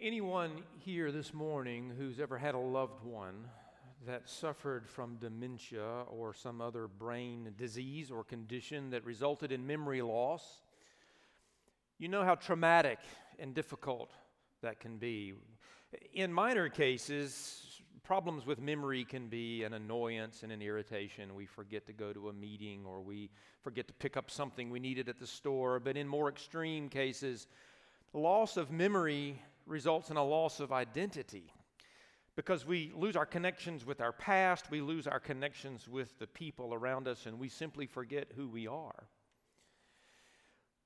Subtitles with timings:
[0.00, 3.44] Anyone here this morning who's ever had a loved one
[4.06, 10.00] that suffered from dementia or some other brain disease or condition that resulted in memory
[10.02, 10.62] loss,
[11.98, 12.98] you know how traumatic
[13.38, 14.10] and difficult
[14.62, 15.34] that can be.
[16.14, 21.34] In minor cases, problems with memory can be an annoyance and an irritation.
[21.34, 23.30] We forget to go to a meeting or we
[23.62, 25.78] forget to pick up something we needed at the store.
[25.78, 27.46] But in more extreme cases,
[28.12, 31.52] loss of memory results in a loss of identity
[32.36, 36.74] because we lose our connections with our past, we lose our connections with the people
[36.74, 39.08] around us, and we simply forget who we are.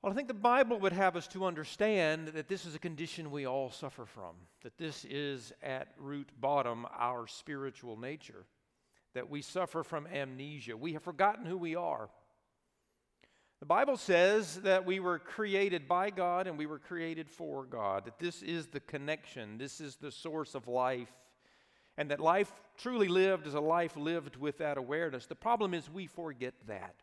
[0.03, 3.31] Well, I think the Bible would have us to understand that this is a condition
[3.31, 8.47] we all suffer from, that this is at root bottom our spiritual nature,
[9.15, 10.77] that we suffer from amnesia.
[10.77, 12.11] We have forgotten who we are.
[13.61, 18.05] The Bible says that we were created by God and we were created for God,
[18.05, 21.11] that this is the connection, this is the source of life,
[21.97, 25.27] and that life truly lived is a life lived with that awareness.
[25.27, 26.95] The problem is we forget that.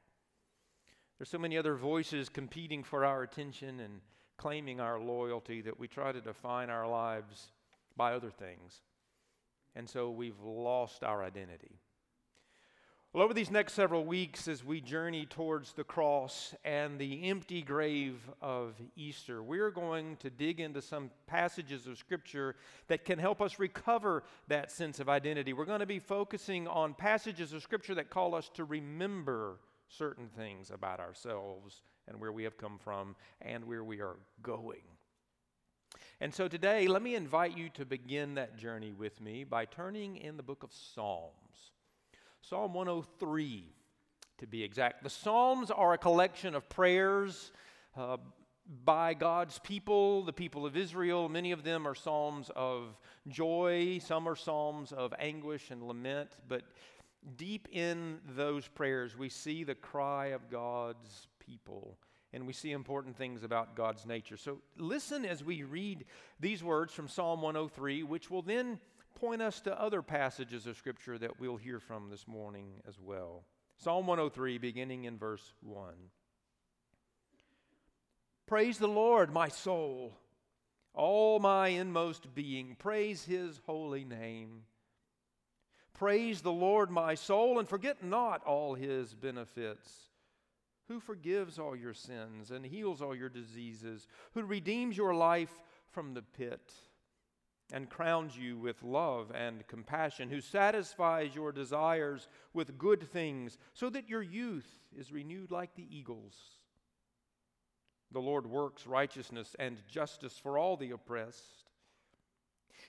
[1.18, 4.00] There's so many other voices competing for our attention and
[4.38, 7.52] claiming our loyalty that we try to define our lives
[7.98, 8.82] by other things.
[9.76, 11.80] And so we've lost our identity.
[13.16, 17.62] Well, over these next several weeks, as we journey towards the cross and the empty
[17.62, 22.58] grave of Easter, we're going to dig into some passages of Scripture
[22.90, 25.54] that can help us recover that sense of identity.
[25.54, 30.28] We're going to be focusing on passages of Scripture that call us to remember certain
[30.28, 34.84] things about ourselves and where we have come from and where we are going.
[36.20, 40.18] And so today, let me invite you to begin that journey with me by turning
[40.18, 41.45] in the book of Psalms.
[42.48, 43.74] Psalm 103,
[44.38, 45.02] to be exact.
[45.02, 47.52] The Psalms are a collection of prayers
[47.98, 48.18] uh,
[48.84, 51.28] by God's people, the people of Israel.
[51.28, 52.96] Many of them are Psalms of
[53.28, 56.62] joy, some are Psalms of anguish and lament, but
[57.36, 61.98] deep in those prayers, we see the cry of God's people
[62.32, 64.38] and we see important things about God's nature.
[64.38, 66.06] So listen as we read
[66.40, 68.80] these words from Psalm 103, which will then
[69.16, 73.44] point us to other passages of Scripture that we'll hear from this morning as well.
[73.78, 75.94] Psalm 103, beginning in verse 1.
[78.46, 80.14] Praise the Lord, my soul,
[80.94, 82.76] all my inmost being.
[82.76, 84.64] Praise his holy name.
[85.94, 90.10] Praise the Lord, my soul, and forget not all his benefits.
[90.88, 95.54] Who forgives all your sins and heals all your diseases, who redeems your life
[95.90, 96.72] from the pit
[97.74, 103.90] and crowns you with love and compassion, who satisfies your desires with good things, so
[103.90, 106.36] that your youth is renewed like the eagles.
[108.12, 111.66] The Lord works righteousness and justice for all the oppressed.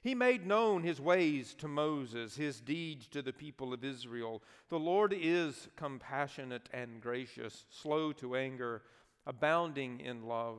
[0.03, 4.43] He made known his ways to Moses, his deeds to the people of Israel.
[4.69, 8.83] The Lord is compassionate and gracious, slow to anger,
[9.27, 10.59] abounding in love.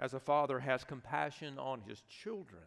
[0.00, 2.62] As a father has compassion on his children,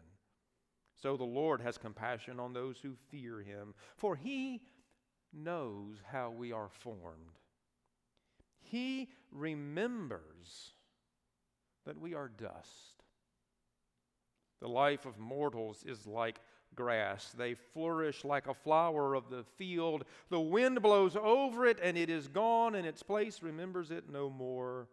[0.94, 4.62] so the Lord has compassion on those who fear him, for he
[5.32, 7.40] knows how we are formed.
[8.60, 10.74] He remembers
[11.84, 13.02] that we are dust.
[14.60, 16.38] The life of mortals is like
[16.76, 17.34] grass.
[17.36, 20.04] They flourish like a flower of the field.
[20.30, 24.30] The wind blows over it, and it is gone, and its place remembers it no
[24.30, 24.88] more.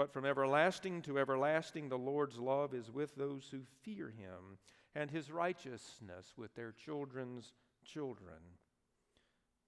[0.00, 4.56] But from everlasting to everlasting, the Lord's love is with those who fear him,
[4.94, 7.52] and his righteousness with their children's
[7.84, 8.38] children,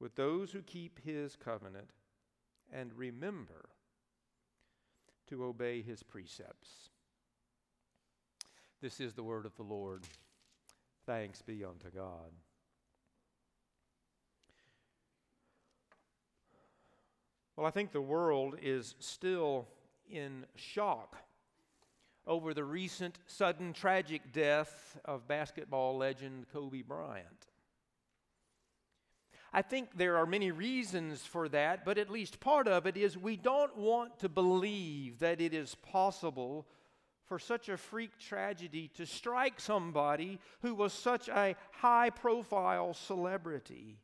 [0.00, 1.90] with those who keep his covenant
[2.73, 3.69] and remember
[5.29, 6.88] to obey his precepts.
[8.81, 10.05] This is the word of the Lord.
[11.05, 12.32] Thanks be unto God.
[17.55, 19.69] Well, I think the world is still
[20.12, 21.17] in shock
[22.26, 27.47] over the recent sudden tragic death of basketball legend Kobe Bryant.
[29.53, 33.19] I think there are many reasons for that, but at least part of it is
[33.19, 36.67] we don't want to believe that it is possible
[37.26, 43.99] for such a freak tragedy to strike somebody who was such a high profile celebrity.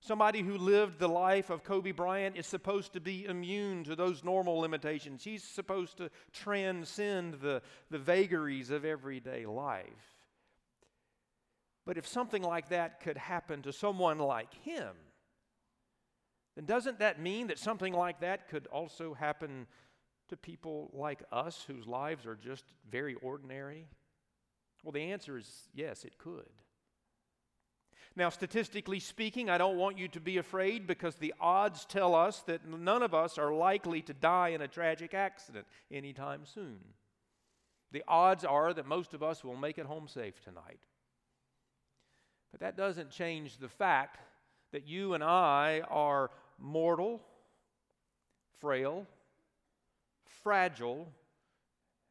[0.00, 4.24] Somebody who lived the life of Kobe Bryant is supposed to be immune to those
[4.24, 5.22] normal limitations.
[5.22, 7.60] He's supposed to transcend the,
[7.90, 10.16] the vagaries of everyday life.
[11.84, 14.94] But if something like that could happen to someone like him,
[16.56, 19.66] then doesn't that mean that something like that could also happen
[20.28, 23.86] to people like us whose lives are just very ordinary?
[24.82, 26.48] Well, the answer is yes, it could.
[28.16, 32.40] Now, statistically speaking, I don't want you to be afraid because the odds tell us
[32.42, 36.80] that none of us are likely to die in a tragic accident anytime soon.
[37.92, 40.80] The odds are that most of us will make it home safe tonight.
[42.50, 44.18] But that doesn't change the fact
[44.72, 47.20] that you and I are mortal,
[48.58, 49.06] frail,
[50.42, 51.08] fragile,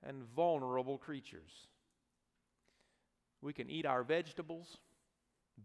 [0.04, 1.68] and vulnerable creatures.
[3.42, 4.78] We can eat our vegetables,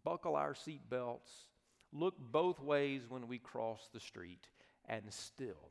[0.05, 1.47] buckle our seatbelts,
[1.93, 4.49] look both ways when we cross the street,
[4.89, 5.71] and still,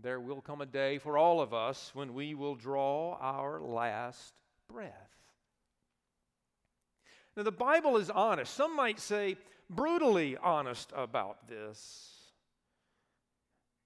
[0.00, 4.32] there will come a day for all of us when we will draw our last
[4.68, 4.92] breath.
[7.36, 8.54] Now, the Bible is honest.
[8.54, 9.36] Some might say
[9.70, 12.18] brutally honest about this.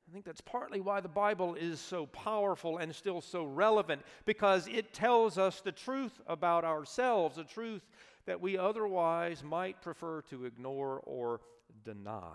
[0.09, 4.67] I think that's partly why the Bible is so powerful and still so relevant because
[4.67, 7.83] it tells us the truth about ourselves, a truth
[8.27, 11.41] that we otherwise might prefer to ignore or
[11.85, 12.33] deny.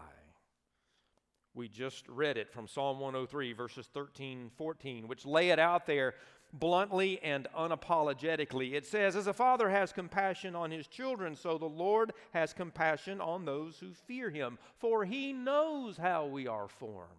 [1.54, 6.14] We just read it from Psalm 103, verses 13, 14, which lay it out there
[6.54, 8.74] bluntly and unapologetically.
[8.74, 13.20] It says, As a father has compassion on his children, so the Lord has compassion
[13.20, 17.10] on those who fear him, for he knows how we are formed.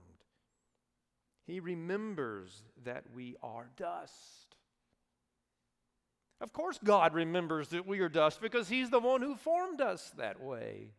[1.46, 4.56] He remembers that we are dust.
[6.40, 10.12] Of course, God remembers that we are dust because He's the one who formed us
[10.16, 10.92] that way.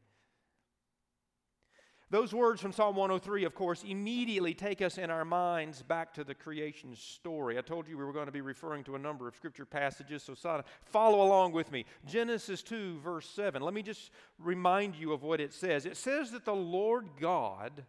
[2.11, 6.23] Those words from Psalm 103, of course, immediately take us in our minds back to
[6.23, 7.55] the creation story.
[7.55, 10.23] I told you we were going to be referring to a number of scripture passages,
[10.23, 11.85] so follow along with me.
[12.07, 13.61] Genesis 2, verse 7.
[13.61, 14.09] Let me just
[14.39, 15.85] remind you of what it says.
[15.85, 17.85] It says that the Lord God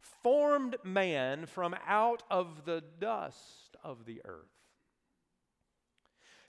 [0.00, 4.53] formed man from out of the dust of the earth.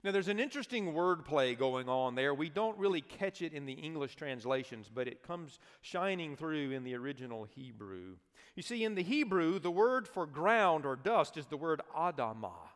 [0.06, 2.32] Now, there's an interesting wordplay going on there.
[2.36, 6.84] We don't really catch it in the English translations, but it comes shining through in
[6.84, 8.18] the original Hebrew.
[8.56, 12.70] You see, in the Hebrew, the word for ground or dust is the word Adamah.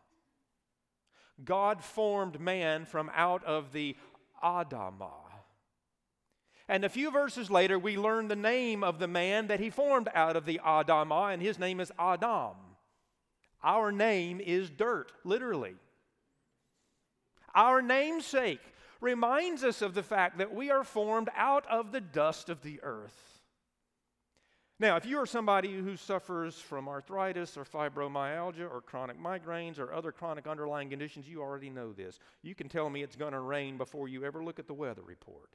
[1.46, 3.96] God formed man from out of the
[4.44, 5.12] Adamah.
[6.68, 10.10] And a few verses later, we learn the name of the man that he formed
[10.16, 12.56] out of the Adamah, and his name is Adam.
[13.64, 15.76] Our name is dirt, literally.
[17.56, 18.62] Our namesake
[19.02, 22.80] reminds us of the fact that we are formed out of the dust of the
[22.84, 23.42] earth.
[24.82, 29.94] Now, if you are somebody who suffers from arthritis or fibromyalgia or chronic migraines or
[29.94, 32.18] other chronic underlying conditions, you already know this.
[32.44, 35.02] You can tell me it's going to rain before you ever look at the weather
[35.06, 35.50] report.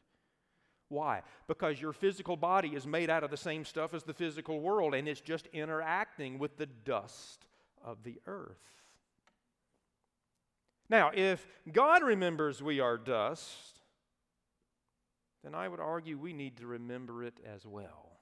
[0.90, 1.22] Why?
[1.48, 4.94] Because your physical body is made out of the same stuff as the physical world,
[4.94, 7.46] and it's just interacting with the dust
[7.82, 8.83] of the earth.
[10.88, 13.80] Now, if God remembers we are dust,
[15.42, 18.18] then I would argue we need to remember it as well.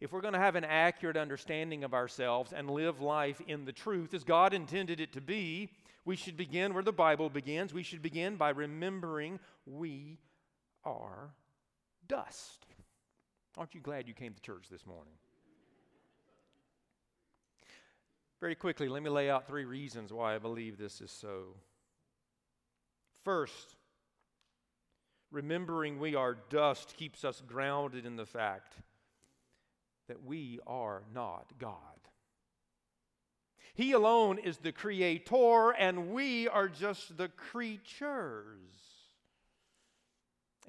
[0.00, 3.72] If we're going to have an accurate understanding of ourselves and live life in the
[3.72, 5.70] truth as God intended it to be,
[6.04, 7.74] we should begin where the Bible begins.
[7.74, 10.18] We should begin by remembering we
[10.84, 11.34] are
[12.06, 12.66] dust.
[13.56, 15.14] Aren't you glad you came to church this morning?
[18.40, 21.56] Very quickly, let me lay out three reasons why I believe this is so.
[23.24, 23.76] First,
[25.30, 28.74] remembering we are dust keeps us grounded in the fact
[30.06, 31.80] that we are not God.
[33.74, 38.87] He alone is the creator, and we are just the creatures.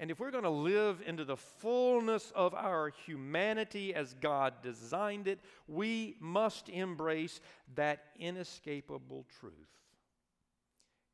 [0.00, 5.28] And if we're going to live into the fullness of our humanity as God designed
[5.28, 5.38] it,
[5.68, 7.42] we must embrace
[7.74, 9.52] that inescapable truth.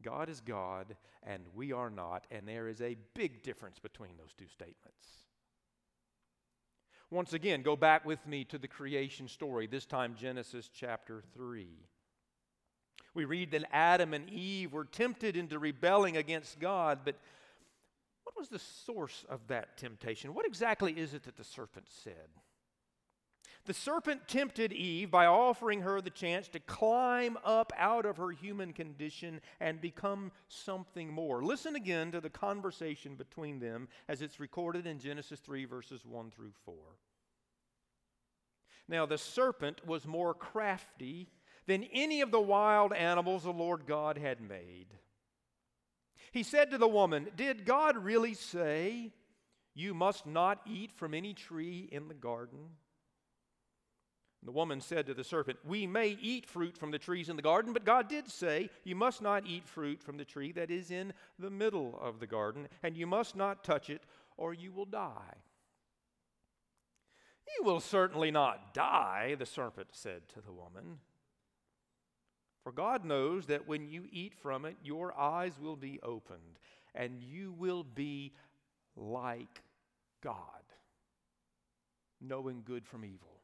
[0.02, 4.32] God is God and we are not, and there is a big difference between those
[4.38, 5.24] two statements.
[7.10, 11.66] Once again, go back with me to the creation story, this time Genesis chapter 3.
[13.14, 17.16] We read that Adam and Eve were tempted into rebelling against God, but
[18.36, 20.34] what was the source of that temptation?
[20.34, 22.28] What exactly is it that the serpent said?
[23.64, 28.30] The serpent tempted Eve by offering her the chance to climb up out of her
[28.32, 31.42] human condition and become something more.
[31.42, 36.30] Listen again to the conversation between them as it's recorded in Genesis 3, verses 1
[36.30, 36.74] through 4.
[38.86, 41.30] Now, the serpent was more crafty
[41.66, 44.88] than any of the wild animals the Lord God had made.
[46.32, 49.12] He said to the woman, Did God really say,
[49.74, 52.70] You must not eat from any tree in the garden?
[54.42, 57.42] The woman said to the serpent, We may eat fruit from the trees in the
[57.42, 60.90] garden, but God did say, You must not eat fruit from the tree that is
[60.90, 64.02] in the middle of the garden, and you must not touch it,
[64.36, 65.34] or you will die.
[67.58, 70.98] You will certainly not die, the serpent said to the woman.
[72.66, 76.58] For God knows that when you eat from it, your eyes will be opened,
[76.96, 78.32] and you will be
[78.96, 79.62] like
[80.20, 80.34] God,
[82.20, 83.40] knowing good from evil.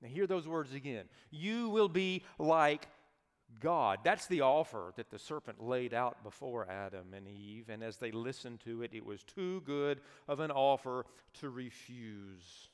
[0.00, 1.10] Now, hear those words again.
[1.30, 2.88] You will be like
[3.60, 3.98] God.
[4.02, 7.68] That's the offer that the serpent laid out before Adam and Eve.
[7.68, 11.04] And as they listened to it, it was too good of an offer
[11.40, 12.70] to refuse.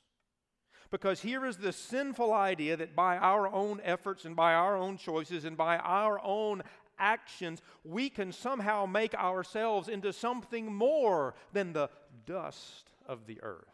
[0.91, 4.97] Because here is the sinful idea that by our own efforts and by our own
[4.97, 6.63] choices and by our own
[6.97, 11.89] actions, we can somehow make ourselves into something more than the
[12.25, 13.65] dust of the earth.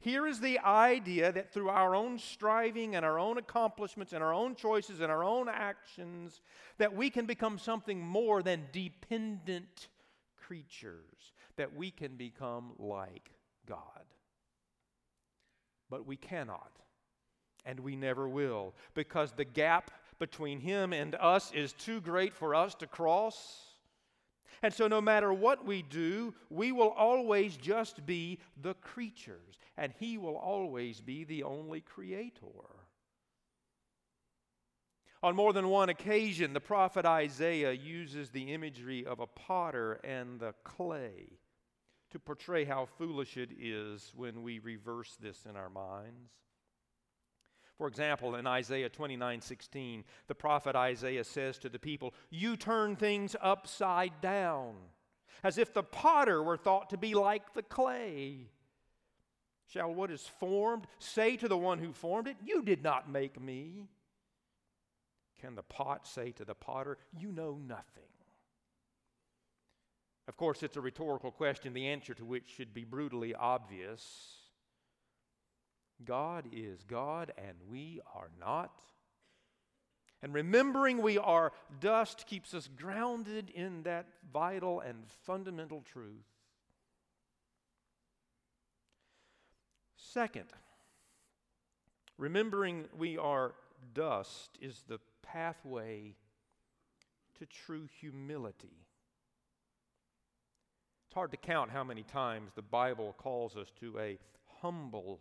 [0.00, 4.32] Here is the idea that through our own striving and our own accomplishments and our
[4.32, 6.40] own choices and our own actions,
[6.78, 9.88] that we can become something more than dependent
[10.36, 13.32] creatures, that we can become like
[13.66, 14.04] God.
[15.90, 16.72] But we cannot,
[17.64, 22.54] and we never will, because the gap between Him and us is too great for
[22.54, 23.64] us to cross.
[24.62, 29.92] And so, no matter what we do, we will always just be the creatures, and
[29.98, 32.46] He will always be the only creator.
[35.22, 40.38] On more than one occasion, the prophet Isaiah uses the imagery of a potter and
[40.38, 41.38] the clay
[42.10, 46.32] to portray how foolish it is when we reverse this in our minds.
[47.76, 52.96] For example, in Isaiah 29 16, the prophet Isaiah says to the people, You turn
[52.96, 54.74] things upside down,
[55.44, 58.48] as if the potter were thought to be like the clay.
[59.68, 63.40] Shall what is formed say to the one who formed it, You did not make
[63.40, 63.86] me?
[65.40, 68.02] Can the pot say to the potter, You know nothing?
[70.28, 74.36] Of course, it's a rhetorical question, the answer to which should be brutally obvious.
[76.04, 78.82] God is God and we are not.
[80.20, 86.26] And remembering we are dust keeps us grounded in that vital and fundamental truth.
[89.96, 90.50] Second,
[92.18, 93.54] remembering we are
[93.94, 96.16] dust is the pathway
[97.38, 98.87] to true humility.
[101.18, 104.20] Hard to count how many times the Bible calls us to a
[104.60, 105.18] humble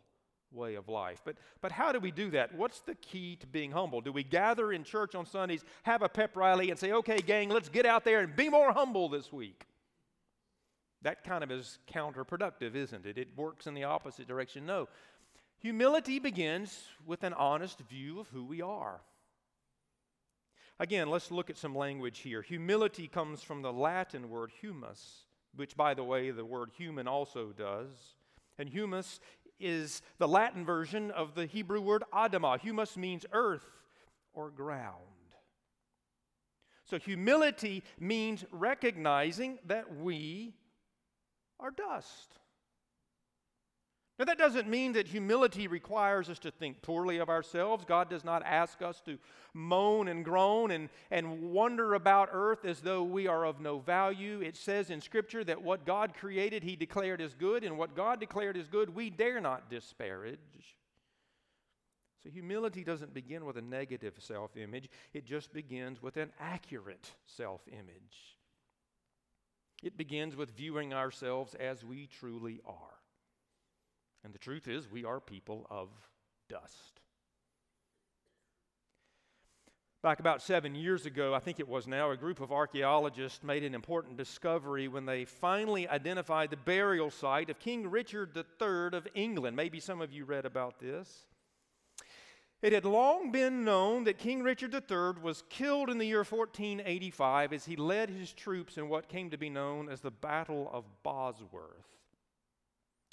[0.52, 1.24] way of life.
[1.26, 2.54] But, but how do we do that?
[2.54, 4.02] What's the key to being humble?
[4.02, 7.50] Do we gather in church on Sundays, have a pep rally, and say, okay, gang,
[7.50, 9.66] let's get out there and be more humble this week?
[11.02, 13.18] That kind of is counterproductive, isn't it?
[13.18, 14.68] It works in the opposite direction.
[14.68, 14.90] No.
[15.58, 19.02] Humility begins with an honest view of who we are.
[20.80, 22.44] Again, let's look at some language here.
[22.44, 25.24] Humility comes from the Latin word humus,
[25.58, 28.16] which, by the way, the word human also does.
[28.58, 29.20] And humus
[29.60, 32.60] is the Latin version of the Hebrew word Adamah.
[32.60, 33.70] Humus means earth
[34.34, 34.96] or ground.
[36.86, 40.54] So humility means recognizing that we
[41.60, 42.40] are dust.
[44.20, 47.86] Now, that doesn't mean that humility requires us to think poorly of ourselves.
[47.86, 49.20] God does not ask us to
[49.54, 54.42] moan and groan and, and wonder about earth as though we are of no value.
[54.42, 58.20] It says in Scripture that what God created, He declared as good, and what God
[58.20, 60.40] declared as good, we dare not disparage.
[62.24, 67.12] So, humility doesn't begin with a negative self image, it just begins with an accurate
[67.28, 68.36] self image.
[69.84, 72.97] It begins with viewing ourselves as we truly are.
[74.28, 75.88] And the truth is, we are people of
[76.50, 77.00] dust.
[80.04, 83.64] Back about seven years ago, I think it was now, a group of archaeologists made
[83.64, 89.08] an important discovery when they finally identified the burial site of King Richard III of
[89.16, 89.56] England.
[89.56, 91.24] Maybe some of you read about this.
[92.62, 97.54] It had long been known that King Richard III was killed in the year 1485
[97.54, 100.84] as he led his troops in what came to be known as the Battle of
[101.02, 101.97] Bosworth.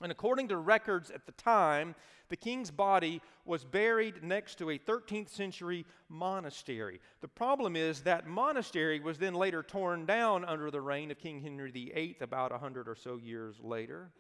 [0.04, 1.94] And according to records at the time,
[2.28, 7.00] the king's body was buried next to a 13th century monastery.
[7.22, 11.40] The problem is that monastery was then later torn down under the reign of King
[11.40, 14.10] Henry VIII, about 100 or so years later.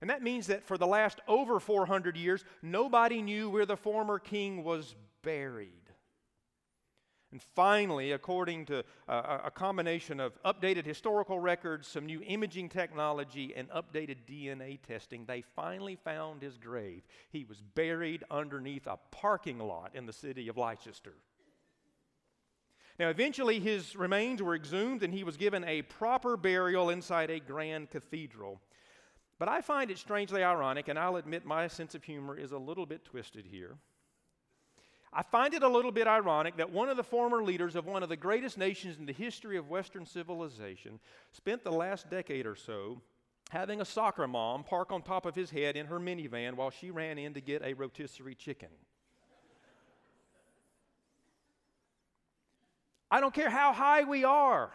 [0.00, 4.18] And that means that for the last over 400 years, nobody knew where the former
[4.18, 5.87] king was buried.
[7.30, 13.52] And finally, according to uh, a combination of updated historical records, some new imaging technology,
[13.54, 17.02] and updated DNA testing, they finally found his grave.
[17.30, 21.16] He was buried underneath a parking lot in the city of Leicester.
[22.98, 27.38] Now, eventually, his remains were exhumed and he was given a proper burial inside a
[27.38, 28.60] grand cathedral.
[29.38, 32.58] But I find it strangely ironic, and I'll admit my sense of humor is a
[32.58, 33.76] little bit twisted here.
[35.12, 38.02] I find it a little bit ironic that one of the former leaders of one
[38.02, 41.00] of the greatest nations in the history of Western civilization
[41.32, 43.00] spent the last decade or so
[43.50, 46.90] having a soccer mom park on top of his head in her minivan while she
[46.90, 48.68] ran in to get a rotisserie chicken.
[53.10, 54.70] I don't care how high we are,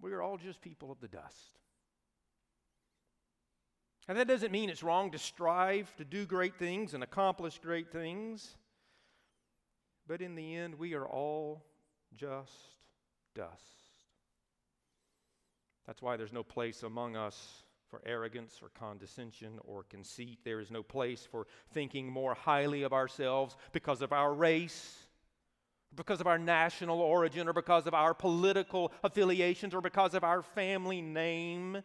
[0.00, 1.58] we are all just people of the dust.
[4.10, 7.92] And that doesn't mean it's wrong to strive to do great things and accomplish great
[7.92, 8.56] things.
[10.08, 11.62] But in the end, we are all
[12.16, 12.50] just
[13.36, 13.62] dust.
[15.86, 20.40] That's why there's no place among us for arrogance or condescension or conceit.
[20.42, 25.06] There is no place for thinking more highly of ourselves because of our race,
[25.94, 30.42] because of our national origin, or because of our political affiliations, or because of our
[30.42, 31.84] family name.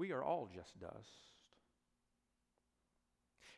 [0.00, 1.28] We are all just dust.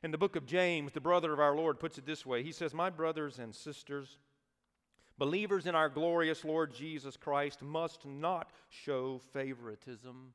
[0.03, 2.51] In the book of James, the brother of our Lord puts it this way He
[2.51, 4.19] says, My brothers and sisters,
[5.17, 10.35] believers in our glorious Lord Jesus Christ must not show favoritism.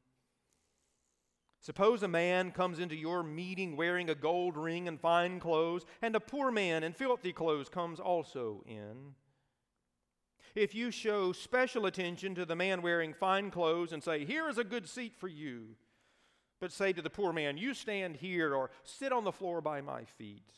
[1.60, 6.16] Suppose a man comes into your meeting wearing a gold ring and fine clothes, and
[6.16, 9.14] a poor man in filthy clothes comes also in.
[10.56, 14.58] If you show special attention to the man wearing fine clothes and say, Here is
[14.58, 15.76] a good seat for you,
[16.60, 19.82] but say to the poor man, You stand here or sit on the floor by
[19.82, 20.52] my feet.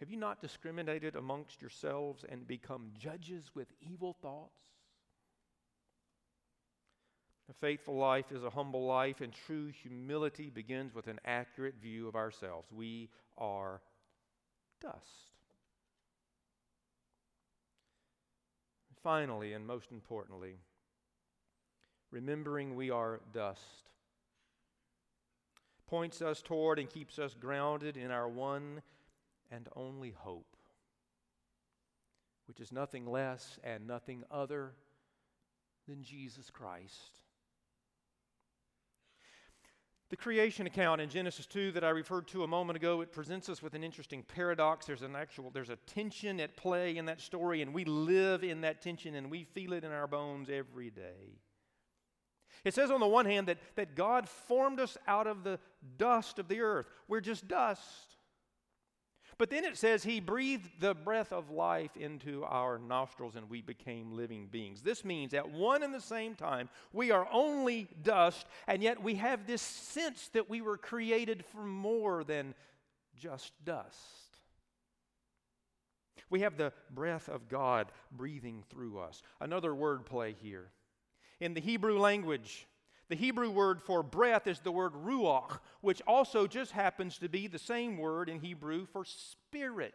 [0.00, 4.52] Have you not discriminated amongst yourselves and become judges with evil thoughts?
[7.50, 12.06] A faithful life is a humble life, and true humility begins with an accurate view
[12.06, 12.68] of ourselves.
[12.70, 13.80] We are
[14.80, 15.32] dust.
[19.02, 20.56] Finally, and most importantly,
[22.10, 23.88] remembering we are dust
[25.88, 28.82] points us toward and keeps us grounded in our one
[29.50, 30.56] and only hope,
[32.46, 34.72] which is nothing less and nothing other
[35.88, 37.20] than Jesus Christ.
[40.10, 43.50] The creation account in Genesis 2 that I referred to a moment ago, it presents
[43.50, 44.86] us with an interesting paradox.
[44.86, 48.62] There's an actual there's a tension at play in that story and we live in
[48.62, 51.40] that tension and we feel it in our bones every day.
[52.64, 55.58] It says, on the one hand, that, that God formed us out of the
[55.96, 56.86] dust of the earth.
[57.06, 57.82] We're just dust.
[59.38, 63.62] But then it says he breathed the breath of life into our nostrils and we
[63.62, 64.82] became living beings.
[64.82, 69.14] This means at one and the same time, we are only dust, and yet we
[69.14, 72.52] have this sense that we were created for more than
[73.16, 73.96] just dust.
[76.30, 79.22] We have the breath of God breathing through us.
[79.40, 80.70] Another word play here.
[81.40, 82.66] In the Hebrew language,
[83.08, 87.46] the Hebrew word for breath is the word ruach, which also just happens to be
[87.46, 89.94] the same word in Hebrew for spirit.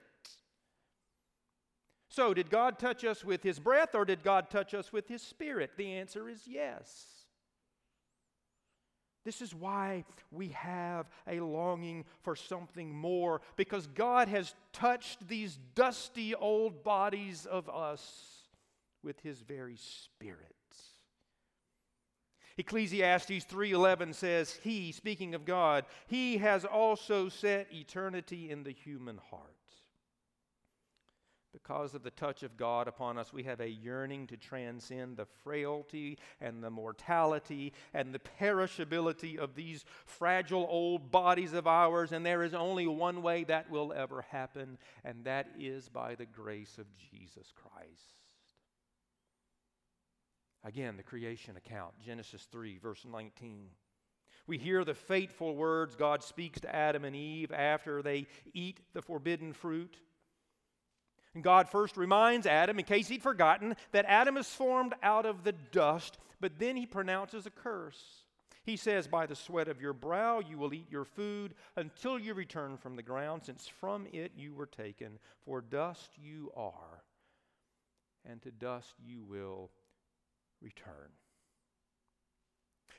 [2.10, 5.21] So, did God touch us with His breath or did God touch us with His
[5.21, 5.71] spirit?
[5.77, 7.06] The answer is yes.
[9.25, 15.58] This is why we have a longing for something more, because God has touched these
[15.75, 18.43] dusty old bodies of us
[19.01, 20.56] with His very Spirit.
[22.57, 29.17] Ecclesiastes 3:11 says, "He, speaking of God, he has also set eternity in the human
[29.17, 29.49] heart."
[31.53, 35.27] Because of the touch of God upon us, we have a yearning to transcend the
[35.27, 42.25] frailty and the mortality and the perishability of these fragile old bodies of ours, and
[42.25, 46.79] there is only one way that will ever happen, and that is by the grace
[46.79, 48.22] of Jesus Christ.
[50.63, 53.69] Again, the creation account, Genesis 3, verse 19.
[54.47, 59.02] We hear the fateful words God speaks to Adam and Eve after they eat the
[59.02, 59.97] forbidden fruit.
[61.34, 65.43] And God first reminds Adam, in case he'd forgotten, that Adam is formed out of
[65.43, 68.23] the dust, but then he pronounces a curse.
[68.63, 72.34] He says, By the sweat of your brow you will eat your food until you
[72.34, 75.19] return from the ground, since from it you were taken.
[75.45, 77.04] For dust you are,
[78.26, 79.71] and to dust you will
[80.63, 81.12] return.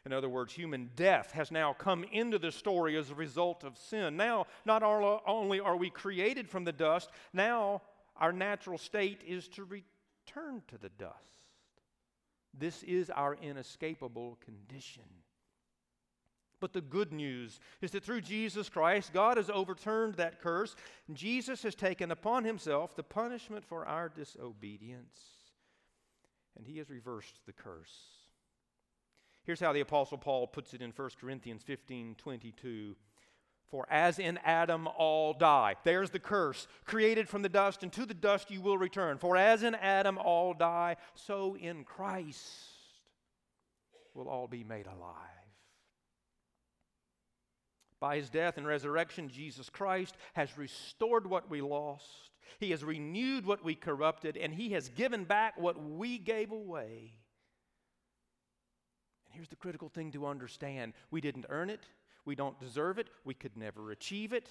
[0.07, 3.79] In other words, human death has now come into the story as a result of
[3.79, 4.19] sin.
[4.19, 7.81] Now, not only are we created from the dust, now
[8.17, 11.17] our natural state is to return to the dust.
[12.53, 15.03] This is our inescapable condition.
[16.61, 20.77] But the good news is that through Jesus Christ, God has overturned that curse.
[21.13, 25.19] Jesus has taken upon himself the punishment for our disobedience,
[26.57, 27.95] and he has reversed the curse.
[29.45, 32.97] Here's how the Apostle Paul puts it in 1 Corinthians 15 22.
[33.71, 38.07] For as in Adam all die, there's the curse, created from the dust, and to
[38.07, 39.19] the dust you will return.
[39.19, 42.41] For as in Adam all die, so in Christ
[44.15, 45.17] will all be made alive.
[47.99, 52.31] By his death and resurrection, Jesus Christ has restored what we lost.
[52.59, 57.13] He has renewed what we corrupted, and he has given back what we gave away.
[59.27, 61.85] And here's the critical thing to understand we didn't earn it,
[62.25, 64.49] we don't deserve it, we could never achieve it.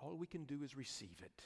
[0.00, 1.42] All we can do is receive it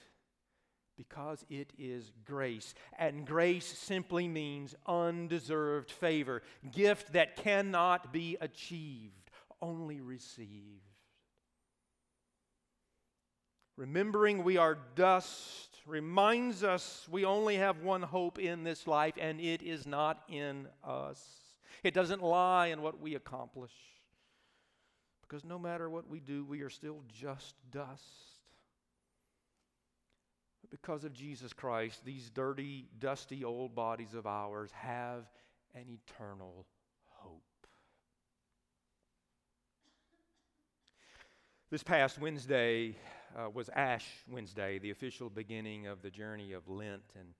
[0.96, 2.74] because it is grace.
[2.98, 10.95] And grace simply means undeserved favor, gift that cannot be achieved, only received.
[13.76, 19.40] Remembering we are dust reminds us we only have one hope in this life, and
[19.40, 21.22] it is not in us.
[21.84, 23.72] It doesn't lie in what we accomplish.
[25.22, 28.02] Because no matter what we do, we are still just dust.
[30.62, 35.26] But because of Jesus Christ, these dirty, dusty old bodies of ours have
[35.74, 36.66] an eternal
[37.10, 37.42] hope.
[41.70, 42.96] This past Wednesday
[43.36, 47.02] uh, was Ash Wednesday, the official beginning of the journey of Lent.
[47.18, 47.34] And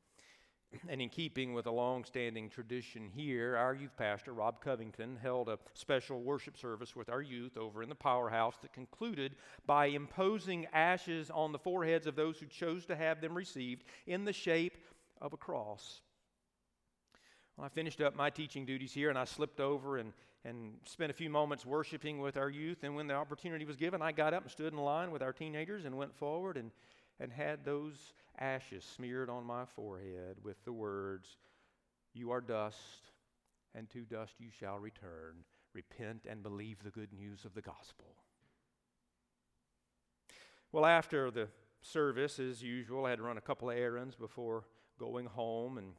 [0.89, 5.49] and in keeping with a long standing tradition here, our youth pastor, Rob Covington, held
[5.49, 10.67] a special worship service with our youth over in the powerhouse that concluded by imposing
[10.73, 14.77] ashes on the foreheads of those who chose to have them received in the shape
[15.21, 16.01] of a cross.
[17.57, 20.13] Well, I finished up my teaching duties here and I slipped over and,
[20.47, 22.85] and spent a few moments worshiping with our youth.
[22.85, 25.33] And when the opportunity was given, I got up and stood in line with our
[25.33, 26.71] teenagers and went forward and,
[27.19, 31.37] and had those ashes smeared on my forehead with the words,
[32.15, 33.11] You are dust,
[33.75, 35.45] and to dust you shall return.
[35.73, 38.07] Repent and believe the good news of the gospel.
[40.71, 41.49] Well, after the
[41.83, 44.65] service, as usual, I had to run a couple of errands before
[44.99, 45.95] going home, and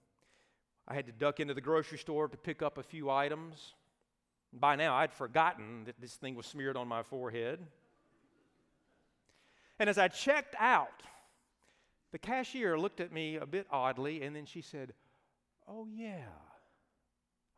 [0.87, 3.73] I had to duck into the grocery store to pick up a few items.
[4.53, 7.59] By now, I'd forgotten that this thing was smeared on my forehead.
[9.79, 11.03] And as I checked out,
[12.11, 14.93] the cashier looked at me a bit oddly, and then she said,
[15.67, 16.23] Oh, yeah.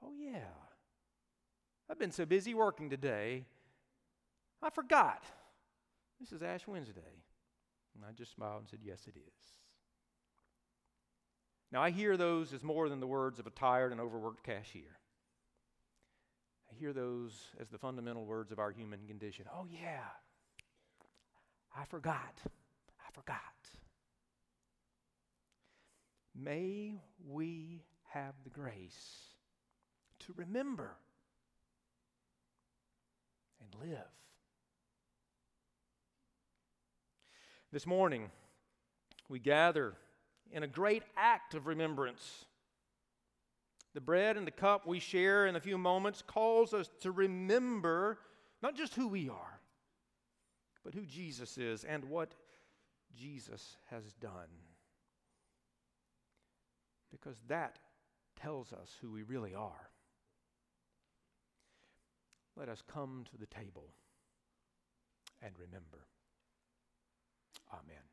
[0.04, 0.40] Oh, yeah.
[1.90, 3.46] I've been so busy working today,
[4.62, 5.24] I forgot.
[6.20, 7.02] This is Ash Wednesday.
[7.96, 9.44] And I just smiled and said, Yes, it is.
[11.72, 14.99] Now, I hear those as more than the words of a tired and overworked cashier.
[16.72, 19.46] I hear those as the fundamental words of our human condition.
[19.54, 20.06] Oh, yeah.
[21.76, 22.36] I forgot.
[22.46, 23.38] I forgot.
[26.36, 26.96] May
[27.28, 29.30] we have the grace
[30.20, 30.96] to remember
[33.62, 34.00] and live.
[37.72, 38.32] This morning,
[39.28, 39.94] we gather
[40.52, 42.46] in a great act of remembrance.
[43.94, 48.20] The bread and the cup we share in a few moments calls us to remember
[48.62, 49.60] not just who we are,
[50.84, 52.36] but who Jesus is and what
[53.16, 54.50] Jesus has done
[57.12, 57.80] because that
[58.40, 59.90] tells us who we really are.
[62.56, 63.94] Let us come to the table
[65.42, 66.08] and remember.
[67.74, 68.04] Amen.